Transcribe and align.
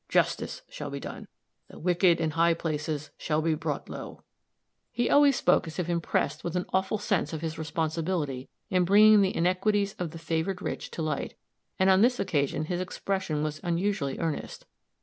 Justice 0.09 0.63
shall 0.67 0.89
be 0.89 0.99
done. 0.99 1.27
The 1.67 1.77
wicked 1.77 2.19
in 2.19 2.31
high 2.31 2.55
places 2.55 3.11
shall 3.19 3.39
be 3.43 3.53
brought 3.53 3.87
low." 3.87 4.23
He 4.91 5.11
always 5.11 5.35
spoke 5.35 5.67
as 5.67 5.77
if 5.77 5.87
impressed 5.87 6.43
with 6.43 6.55
an 6.55 6.65
awful 6.73 6.97
sense 6.97 7.33
of 7.33 7.41
his 7.41 7.59
responsibility 7.59 8.49
in 8.71 8.83
bringing 8.83 9.21
the 9.21 9.35
iniquities 9.37 9.93
of 9.99 10.09
the 10.09 10.17
favored 10.17 10.59
rich 10.59 10.89
to 10.97 11.03
light; 11.03 11.35
and 11.77 11.87
on 11.91 12.01
this 12.01 12.19
occasion 12.19 12.65
his 12.65 12.81
expression 12.81 13.43
was 13.43 13.59
unusually 13.61 14.17
earnest. 14.17 14.65